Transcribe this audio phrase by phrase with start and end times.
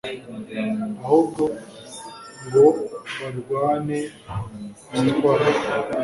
[1.01, 1.43] ahubwo
[2.45, 2.65] ngo
[3.19, 3.99] barwane
[5.01, 5.51] gitwari